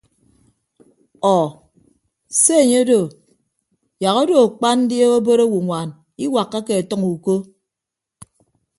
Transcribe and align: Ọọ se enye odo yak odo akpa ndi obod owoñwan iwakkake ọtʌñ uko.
Ọọ 1.35 1.45
se 2.41 2.53
enye 2.63 2.77
odo 2.83 3.01
yak 4.03 4.15
odo 4.21 4.35
akpa 4.45 4.69
ndi 4.79 4.95
obod 5.15 5.39
owoñwan 5.45 5.89
iwakkake 6.25 6.73
ọtʌñ 6.81 7.01
uko. 7.13 7.33